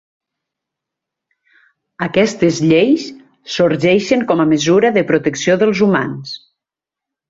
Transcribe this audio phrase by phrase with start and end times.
[2.07, 3.07] Aquestes lleis
[3.59, 6.39] sorgeixen com a mesura de protecció dels humans.